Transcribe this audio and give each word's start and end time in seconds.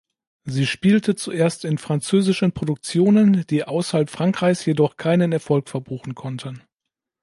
Sie 0.45 0.65
spielte 0.65 1.13
zuerst 1.13 1.63
in 1.63 1.77
französischen 1.77 2.53
Produktionen, 2.53 3.45
die 3.51 3.65
außerhalb 3.65 4.09
Frankreichs 4.09 4.65
jedoch 4.65 4.97
keinen 4.97 5.31
Erfolg 5.31 5.69
verbuchen 5.69 6.15
konnten. 6.15 6.63